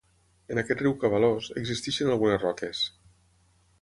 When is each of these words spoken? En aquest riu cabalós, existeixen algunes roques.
En 0.53 0.61
aquest 0.61 0.79
riu 0.83 0.95
cabalós, 1.03 1.49
existeixen 1.63 2.11
algunes 2.15 2.43
roques. 2.47 2.83